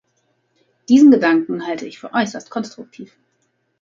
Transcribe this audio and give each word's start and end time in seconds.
Diesen 0.89 1.11
Gedanken 1.11 1.67
halte 1.67 1.85
ich 1.85 1.99
für 1.99 2.11
äußerst 2.11 2.49
konstruktiv. 2.49 3.15